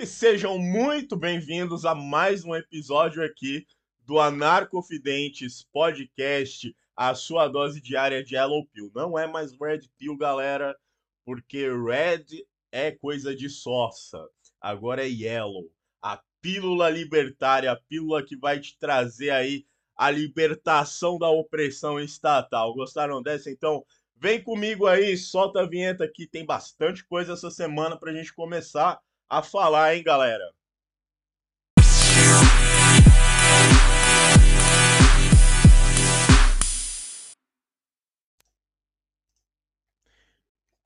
E 0.00 0.06
sejam 0.06 0.60
muito 0.60 1.16
bem-vindos 1.16 1.84
a 1.84 1.92
mais 1.92 2.44
um 2.44 2.54
episódio 2.54 3.20
aqui 3.20 3.66
do 4.06 4.20
Anarcofidentes 4.20 5.66
Podcast, 5.72 6.72
a 6.94 7.16
sua 7.16 7.48
dose 7.48 7.80
diária 7.80 8.22
de 8.22 8.36
Yellow 8.36 8.64
Pill. 8.66 8.92
Não 8.94 9.18
é 9.18 9.26
mais 9.26 9.50
Red 9.60 9.80
Pill, 9.98 10.16
galera, 10.16 10.76
porque 11.24 11.68
Red 11.68 12.46
é 12.70 12.92
coisa 12.92 13.34
de 13.34 13.50
sossa. 13.50 14.24
Agora 14.60 15.04
é 15.04 15.10
Yellow, 15.10 15.68
a 16.00 16.22
pílula 16.40 16.88
libertária, 16.88 17.72
a 17.72 17.80
pílula 17.88 18.24
que 18.24 18.36
vai 18.36 18.60
te 18.60 18.78
trazer 18.78 19.30
aí 19.30 19.66
a 19.96 20.12
libertação 20.12 21.18
da 21.18 21.28
opressão 21.28 21.98
estatal. 21.98 22.72
Gostaram 22.72 23.20
dessa? 23.20 23.50
Então, 23.50 23.84
vem 24.14 24.40
comigo 24.40 24.86
aí, 24.86 25.16
solta 25.16 25.62
a 25.62 25.68
vinheta 25.68 26.04
aqui, 26.04 26.24
tem 26.24 26.46
bastante 26.46 27.04
coisa 27.04 27.32
essa 27.32 27.50
semana 27.50 27.98
pra 27.98 28.12
gente 28.12 28.32
começar 28.32 29.00
a 29.28 29.42
falar, 29.42 29.94
hein, 29.94 30.02
galera? 30.02 30.52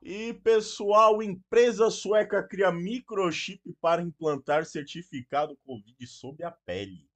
E 0.05 0.35
pessoal, 0.35 1.23
empresa 1.23 1.89
sueca 1.89 2.43
cria 2.43 2.73
microchip 2.73 3.73
para 3.81 4.03
implantar 4.03 4.67
certificado 4.67 5.57
Covid 5.65 6.07
sob 6.07 6.43
a 6.43 6.51
pele. 6.51 7.09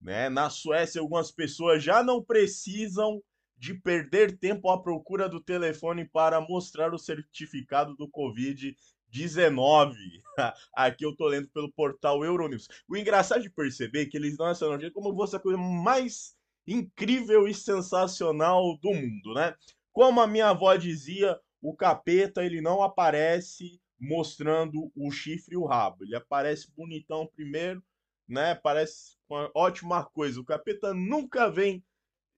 Né? 0.00 0.28
Na 0.28 0.50
Suécia, 0.50 1.00
algumas 1.00 1.30
pessoas 1.30 1.82
já 1.82 2.02
não 2.02 2.22
precisam 2.22 3.22
de 3.56 3.74
perder 3.74 4.36
tempo 4.38 4.68
à 4.68 4.82
procura 4.82 5.28
do 5.28 5.40
telefone 5.40 6.04
para 6.04 6.40
mostrar 6.40 6.92
o 6.92 6.98
certificado 6.98 7.94
do 7.96 8.08
Covid 8.10 8.76
19. 9.16 9.96
Aqui 10.74 11.04
eu 11.04 11.16
tô 11.16 11.26
lendo 11.26 11.48
pelo 11.48 11.72
portal 11.72 12.24
Euronews. 12.24 12.68
O 12.88 12.96
engraçado 12.96 13.42
de 13.42 13.50
perceber 13.50 14.02
é 14.02 14.06
que 14.06 14.16
eles 14.16 14.36
dão 14.36 14.48
essa 14.48 14.66
notícia 14.66 14.92
como 14.92 15.14
fosse 15.14 15.36
a 15.36 15.40
coisa 15.40 15.58
mais 15.58 16.36
incrível 16.66 17.48
e 17.48 17.54
sensacional 17.54 18.76
do 18.78 18.92
mundo, 18.92 19.34
né? 19.34 19.54
Como 19.92 20.20
a 20.20 20.26
minha 20.26 20.50
avó 20.50 20.74
dizia, 20.76 21.38
o 21.62 21.74
capeta 21.74 22.44
ele 22.44 22.60
não 22.60 22.82
aparece 22.82 23.80
mostrando 23.98 24.92
o 24.94 25.10
chifre 25.10 25.54
e 25.54 25.56
o 25.56 25.64
rabo. 25.64 26.04
Ele 26.04 26.14
aparece 26.14 26.70
bonitão 26.76 27.26
primeiro, 27.26 27.82
né? 28.28 28.54
Parece 28.54 29.16
uma 29.28 29.50
ótima 29.54 30.04
coisa. 30.04 30.40
O 30.40 30.44
capeta 30.44 30.92
nunca 30.92 31.50
vem, 31.50 31.82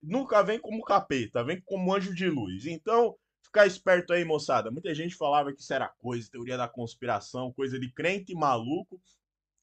nunca 0.00 0.42
vem 0.42 0.60
como 0.60 0.84
capeta, 0.84 1.42
vem 1.42 1.60
como 1.62 1.92
anjo 1.92 2.14
de 2.14 2.28
luz. 2.28 2.66
Então, 2.66 3.16
ficar 3.42 3.66
esperto 3.66 4.12
aí, 4.12 4.24
moçada. 4.24 4.70
Muita 4.70 4.94
gente 4.94 5.14
falava 5.14 5.52
que 5.52 5.60
isso 5.60 5.72
era 5.72 5.88
coisa, 5.88 6.30
teoria 6.30 6.56
da 6.56 6.68
conspiração, 6.68 7.52
coisa 7.52 7.78
de 7.78 7.90
crente 7.92 8.34
maluco, 8.34 9.00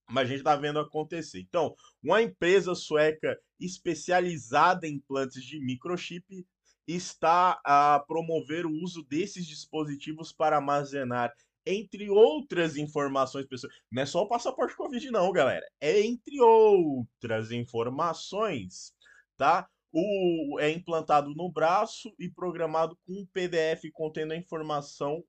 mas 0.09 0.29
a 0.29 0.31
gente 0.31 0.43
tá 0.43 0.55
vendo 0.55 0.79
acontecer. 0.79 1.39
Então, 1.39 1.75
uma 2.03 2.21
empresa 2.21 2.75
sueca 2.75 3.37
especializada 3.59 4.87
em 4.87 4.95
implantes 4.95 5.43
de 5.43 5.59
microchip 5.59 6.45
está 6.87 7.59
a 7.63 8.03
promover 8.07 8.65
o 8.65 8.83
uso 8.83 9.03
desses 9.03 9.45
dispositivos 9.45 10.31
para 10.31 10.57
armazenar 10.57 11.33
entre 11.65 12.09
outras 12.09 12.77
informações 12.77 13.47
pessoais. 13.47 13.75
Não 13.91 14.03
é 14.03 14.05
só 14.05 14.21
o 14.21 14.27
passaporte 14.27 14.75
Covid, 14.75 15.09
não, 15.09 15.31
galera. 15.31 15.65
É 15.81 15.99
entre 16.01 16.39
outras 16.39 17.51
informações, 17.51 18.93
tá? 19.35 19.67
O, 19.97 20.59
é 20.59 20.69
implantado 20.69 21.33
no 21.33 21.49
braço 21.49 22.13
e 22.19 22.29
programado 22.29 22.97
com 23.05 23.13
um 23.13 23.25
PDF 23.27 23.89
contendo 23.93 24.33
a 24.33 24.35
informação 24.35 25.23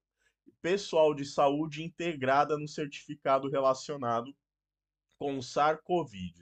pessoal 0.60 1.14
de 1.14 1.24
saúde 1.24 1.84
integrada 1.84 2.58
no 2.58 2.66
certificado 2.66 3.48
relacionado 3.48 4.34
com 5.20 5.40
SARS-CoV. 5.40 6.32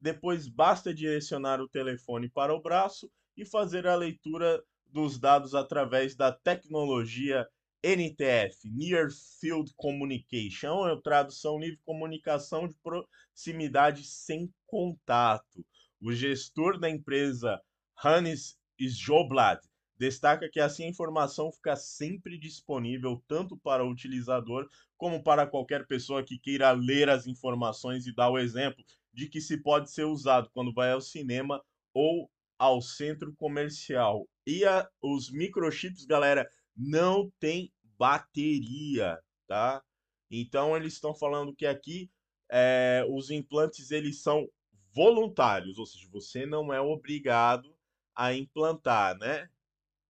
Depois 0.00 0.48
basta 0.48 0.94
direcionar 0.94 1.60
o 1.60 1.68
telefone 1.68 2.30
para 2.30 2.54
o 2.54 2.62
braço 2.62 3.12
e 3.36 3.44
fazer 3.44 3.86
a 3.86 3.94
leitura 3.94 4.64
dos 4.86 5.18
dados 5.18 5.54
através 5.54 6.16
da 6.16 6.32
tecnologia 6.32 7.46
NTF, 7.82 8.70
Near 8.70 9.10
Field 9.38 9.70
Communication, 9.76 10.88
é 10.88 10.98
tradução 11.02 11.58
livre 11.58 11.78
comunicação 11.84 12.66
de 12.66 12.74
proximidade 12.82 14.02
sem 14.02 14.50
contato. 14.66 15.62
O 16.00 16.12
gestor 16.12 16.78
da 16.78 16.90
empresa 16.90 17.60
Hannes 18.02 18.58
Joblad 18.78 19.60
destaca 19.98 20.48
que 20.48 20.60
assim 20.60 20.84
a 20.84 20.88
informação 20.88 21.50
fica 21.50 21.74
sempre 21.74 22.38
disponível 22.38 23.22
tanto 23.26 23.56
para 23.56 23.84
o 23.84 23.90
utilizador 23.90 24.68
como 24.96 25.22
para 25.22 25.46
qualquer 25.46 25.86
pessoa 25.86 26.22
que 26.22 26.38
queira 26.38 26.70
ler 26.72 27.08
as 27.08 27.26
informações 27.26 28.06
e 28.06 28.14
dar 28.14 28.30
o 28.30 28.38
exemplo 28.38 28.84
de 29.12 29.28
que 29.28 29.40
se 29.40 29.62
pode 29.62 29.90
ser 29.90 30.04
usado 30.04 30.50
quando 30.52 30.72
vai 30.72 30.92
ao 30.92 31.00
cinema 31.00 31.62
ou 31.94 32.30
ao 32.58 32.82
centro 32.82 33.34
comercial. 33.36 34.28
E 34.46 34.64
a, 34.64 34.88
os 35.02 35.30
microchips, 35.30 36.04
galera, 36.04 36.48
não 36.76 37.32
tem 37.40 37.72
bateria, 37.98 39.18
tá? 39.46 39.82
Então 40.30 40.76
eles 40.76 40.94
estão 40.94 41.14
falando 41.14 41.54
que 41.54 41.66
aqui 41.66 42.10
é, 42.50 43.04
os 43.08 43.30
implantes 43.30 43.90
eles 43.90 44.22
são 44.22 44.48
voluntários, 44.94 45.78
ou 45.78 45.86
seja, 45.86 46.08
você 46.10 46.46
não 46.46 46.72
é 46.72 46.80
obrigado 46.80 47.75
a 48.16 48.34
implantar, 48.34 49.16
né? 49.18 49.48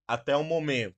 Até 0.07 0.37
o 0.37 0.45
momento. 0.45 0.97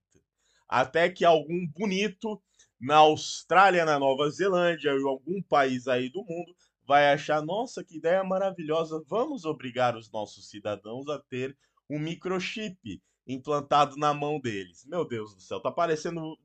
Até 0.69 1.09
que 1.09 1.25
algum 1.25 1.67
bonito 1.67 2.41
na 2.79 2.97
Austrália, 2.97 3.85
na 3.85 3.99
Nova 3.99 4.31
Zelândia 4.31 4.95
ou 4.95 5.09
algum 5.09 5.43
país 5.43 5.89
aí 5.89 6.11
do 6.11 6.23
mundo 6.23 6.55
vai 6.87 7.13
achar, 7.13 7.43
nossa, 7.43 7.83
que 7.83 7.97
ideia 7.97 8.23
maravilhosa, 8.23 9.03
vamos 9.07 9.45
obrigar 9.45 9.97
os 9.97 10.11
nossos 10.11 10.49
cidadãos 10.49 11.09
a 11.09 11.19
ter 11.19 11.57
um 11.89 11.99
microchip 11.99 13.03
implantado 13.27 13.97
na 13.97 14.15
mão 14.15 14.41
deles. 14.41 14.87
Meu 14.87 15.07
Deus 15.07 15.35
do 15.35 15.41
céu, 15.41 15.61
tá 15.61 15.71
parecendo 15.71 16.39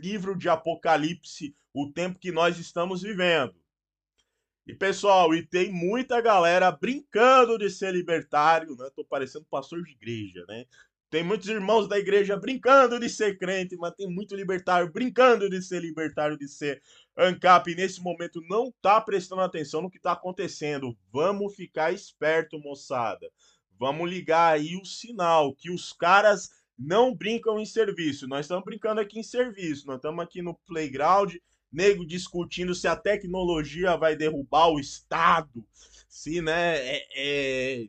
livro 0.00 0.36
de 0.36 0.48
Apocalipse, 0.48 1.54
o 1.74 1.90
tempo 1.92 2.18
que 2.18 2.30
nós 2.30 2.58
estamos 2.58 3.02
vivendo. 3.02 3.54
E 4.68 4.74
pessoal, 4.74 5.34
e 5.34 5.42
tem 5.42 5.72
muita 5.72 6.20
galera 6.20 6.70
brincando 6.70 7.56
de 7.56 7.70
ser 7.70 7.90
libertário, 7.90 8.76
né? 8.76 8.90
Tô 8.94 9.02
parecendo 9.02 9.46
pastor 9.50 9.82
de 9.82 9.92
igreja, 9.92 10.44
né? 10.46 10.66
Tem 11.08 11.24
muitos 11.24 11.48
irmãos 11.48 11.88
da 11.88 11.98
igreja 11.98 12.36
brincando 12.36 13.00
de 13.00 13.08
ser 13.08 13.38
crente, 13.38 13.74
mas 13.78 13.94
tem 13.94 14.06
muito 14.06 14.36
libertário 14.36 14.92
brincando 14.92 15.48
de 15.48 15.62
ser 15.62 15.80
libertário, 15.80 16.36
de 16.36 16.46
ser 16.46 16.82
ANCAP. 17.16 17.70
E 17.70 17.76
nesse 17.76 18.02
momento 18.02 18.42
não 18.46 18.70
tá 18.82 19.00
prestando 19.00 19.40
atenção 19.40 19.80
no 19.80 19.90
que 19.90 19.98
tá 19.98 20.12
acontecendo. 20.12 20.94
Vamos 21.10 21.56
ficar 21.56 21.94
esperto, 21.94 22.58
moçada. 22.58 23.26
Vamos 23.80 24.10
ligar 24.10 24.52
aí 24.52 24.76
o 24.76 24.84
sinal 24.84 25.54
que 25.54 25.70
os 25.70 25.94
caras 25.94 26.50
não 26.78 27.14
brincam 27.14 27.58
em 27.58 27.64
serviço. 27.64 28.28
Nós 28.28 28.44
estamos 28.44 28.66
brincando 28.66 29.00
aqui 29.00 29.18
em 29.18 29.22
serviço. 29.22 29.86
Nós 29.86 29.96
estamos 29.96 30.22
aqui 30.22 30.42
no 30.42 30.54
playground 30.66 31.34
nego 31.72 32.06
discutindo 32.06 32.74
se 32.74 32.88
a 32.88 32.96
tecnologia 32.96 33.96
vai 33.96 34.16
derrubar 34.16 34.68
o 34.68 34.80
Estado, 34.80 35.64
se, 36.08 36.40
né, 36.40 36.78
é, 36.78 37.06
é, 37.14 37.88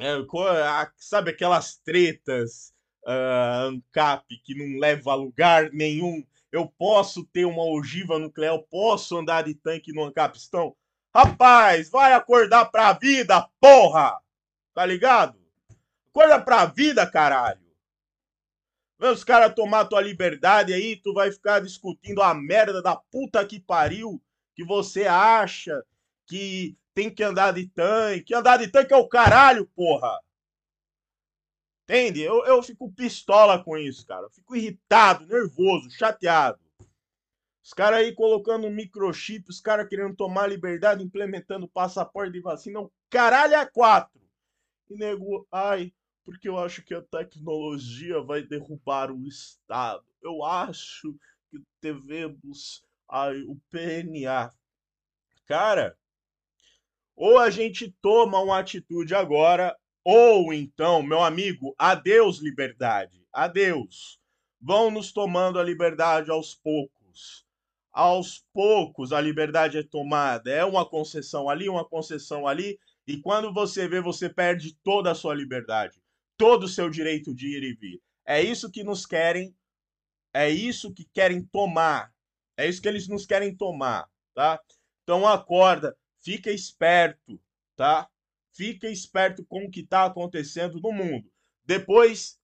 é 0.00 0.90
sabe 0.96 1.30
aquelas 1.30 1.76
tretas 1.76 2.72
uh, 3.06 3.68
ANCAP 3.68 4.36
que 4.44 4.54
não 4.54 4.78
leva 4.78 5.12
a 5.12 5.14
lugar 5.14 5.70
nenhum. 5.72 6.24
Eu 6.50 6.66
posso 6.66 7.24
ter 7.26 7.44
uma 7.44 7.64
ogiva 7.64 8.18
nuclear, 8.18 8.54
eu 8.54 8.62
posso 8.62 9.16
andar 9.16 9.44
de 9.44 9.54
tanque 9.54 9.92
no 9.92 10.04
ANCAPistão. 10.04 10.74
Rapaz, 11.14 11.90
vai 11.90 12.12
acordar 12.12 12.66
pra 12.66 12.92
vida, 12.92 13.48
porra! 13.60 14.18
Tá 14.74 14.86
ligado? 14.86 15.38
Acorda 16.08 16.40
pra 16.40 16.66
vida, 16.66 17.06
caralho! 17.06 17.69
Os 19.08 19.24
caras 19.24 19.54
tomar 19.54 19.86
tua 19.86 20.00
liberdade 20.00 20.74
aí, 20.74 20.96
tu 20.96 21.14
vai 21.14 21.32
ficar 21.32 21.60
discutindo 21.60 22.22
a 22.22 22.34
merda 22.34 22.82
da 22.82 22.96
puta 22.96 23.44
que 23.46 23.58
pariu 23.58 24.22
que 24.54 24.64
você 24.64 25.06
acha 25.06 25.82
que 26.26 26.76
tem 26.94 27.08
que 27.08 27.22
andar 27.22 27.52
de 27.52 27.66
tanque. 27.68 28.34
Andar 28.34 28.58
de 28.58 28.68
tanque 28.68 28.92
é 28.92 28.96
o 28.96 29.08
caralho, 29.08 29.66
porra! 29.74 30.20
Entende? 31.84 32.20
Eu, 32.20 32.44
eu 32.44 32.62
fico 32.62 32.92
pistola 32.92 33.62
com 33.64 33.76
isso, 33.76 34.06
cara. 34.06 34.26
Eu 34.26 34.30
fico 34.30 34.54
irritado, 34.54 35.26
nervoso, 35.26 35.90
chateado. 35.90 36.60
Os 37.64 37.72
caras 37.72 38.00
aí 38.00 38.14
colocando 38.14 38.70
microchip, 38.70 39.48
os 39.48 39.60
caras 39.60 39.88
querendo 39.88 40.14
tomar 40.14 40.46
liberdade, 40.46 41.02
implementando 41.02 41.68
passaporte 41.68 42.32
de 42.32 42.40
vacina. 42.40 42.80
O 42.80 42.92
caralho 43.08 43.54
é 43.54 43.66
quatro. 43.66 44.20
E 44.88 44.94
nego, 44.96 45.46
ai, 45.50 45.92
porque 46.24 46.48
eu 46.48 46.58
acho 46.58 46.82
que 46.82 46.94
a 46.94 47.02
tecnologia 47.02 48.20
vai 48.22 48.42
derrubar 48.42 49.10
o 49.10 49.26
Estado. 49.26 50.04
Eu 50.22 50.44
acho 50.44 51.14
que 51.50 51.58
devemos 51.80 52.84
ai, 53.08 53.40
o 53.42 53.56
PNA. 53.70 54.52
Cara, 55.46 55.96
ou 57.16 57.38
a 57.38 57.50
gente 57.50 57.90
toma 58.00 58.38
uma 58.40 58.58
atitude 58.58 59.14
agora, 59.14 59.76
ou 60.04 60.52
então, 60.52 61.02
meu 61.02 61.22
amigo, 61.22 61.74
adeus 61.78 62.38
liberdade, 62.38 63.26
adeus. 63.32 64.20
Vão 64.60 64.90
nos 64.90 65.12
tomando 65.12 65.58
a 65.58 65.64
liberdade 65.64 66.30
aos 66.30 66.54
poucos. 66.54 67.44
aos 67.92 68.44
poucos 68.52 69.12
a 69.12 69.20
liberdade 69.20 69.78
é 69.78 69.82
tomada. 69.82 70.50
É 70.50 70.64
uma 70.64 70.86
concessão 70.88 71.48
ali, 71.48 71.68
uma 71.68 71.84
concessão 71.84 72.46
ali, 72.46 72.78
e 73.06 73.20
quando 73.20 73.52
você 73.52 73.88
vê, 73.88 74.00
você 74.00 74.28
perde 74.28 74.76
toda 74.84 75.10
a 75.10 75.14
sua 75.14 75.34
liberdade, 75.34 76.00
todo 76.40 76.64
o 76.64 76.68
seu 76.68 76.88
direito 76.88 77.34
de 77.34 77.54
ir 77.54 77.62
e 77.62 77.74
vir. 77.74 78.02
É 78.24 78.40
isso 78.40 78.70
que 78.70 78.82
nos 78.82 79.04
querem, 79.04 79.54
é 80.32 80.48
isso 80.48 80.90
que 80.90 81.04
querem 81.04 81.44
tomar. 81.44 82.10
É 82.56 82.66
isso 82.66 82.80
que 82.80 82.88
eles 82.88 83.06
nos 83.08 83.26
querem 83.26 83.54
tomar, 83.54 84.08
tá? 84.34 84.58
Então 85.02 85.28
acorda, 85.28 85.94
fica 86.22 86.50
esperto, 86.50 87.38
tá? 87.76 88.08
Fica 88.54 88.88
esperto 88.88 89.44
com 89.44 89.66
o 89.66 89.70
que 89.70 89.80
está 89.80 90.06
acontecendo 90.06 90.80
no 90.80 90.92
mundo. 90.92 91.30
Depois, 91.62 92.40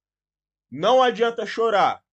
não 0.71 1.03
adianta 1.03 1.47
chorar 1.47 2.05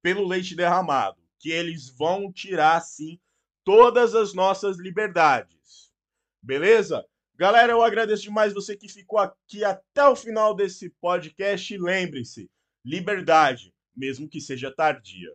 pelo 0.00 0.24
leite 0.24 0.54
derramado 0.54 1.20
que 1.40 1.50
eles 1.50 1.88
vão 1.90 2.32
tirar, 2.32 2.80
sim, 2.80 3.20
todas 3.64 4.14
as 4.14 4.32
nossas 4.32 4.78
liberdades. 4.78 5.92
Beleza? 6.40 7.04
Galera, 7.36 7.72
eu 7.72 7.82
agradeço 7.82 8.22
demais 8.22 8.54
você 8.54 8.76
que 8.76 8.88
ficou 8.88 9.18
aqui 9.18 9.64
até 9.64 10.06
o 10.06 10.14
final 10.14 10.54
desse 10.54 10.88
podcast. 11.00 11.76
Lembre-se, 11.76 12.48
liberdade, 12.84 13.74
mesmo 13.96 14.28
que 14.28 14.40
seja 14.40 14.70
tardia. 14.70 15.34